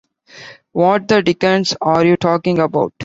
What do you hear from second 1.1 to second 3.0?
dickens are you talking about?